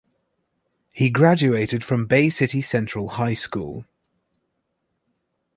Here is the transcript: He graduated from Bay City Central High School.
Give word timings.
He 0.91 1.11
graduated 1.11 1.83
from 1.83 2.07
Bay 2.07 2.31
City 2.31 2.59
Central 2.63 3.07
High 3.07 3.35
School. 3.35 3.85